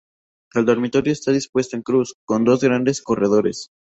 El 0.55 0.65
dormitorio 0.65 1.13
está 1.13 1.31
dispuesto 1.31 1.75
en 1.75 1.83
cruz, 1.83 2.15
con 2.25 2.43
dos 2.43 2.59
grandes 2.63 3.03
corredores. 3.03 3.69